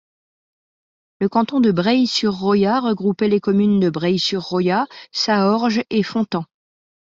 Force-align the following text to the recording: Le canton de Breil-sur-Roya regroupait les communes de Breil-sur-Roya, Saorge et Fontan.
Le 1.19 1.29
canton 1.29 1.59
de 1.59 1.71
Breil-sur-Roya 1.71 2.79
regroupait 2.79 3.27
les 3.29 3.39
communes 3.39 3.79
de 3.79 3.91
Breil-sur-Roya, 3.91 4.87
Saorge 5.11 5.83
et 5.91 6.01
Fontan. 6.01 6.43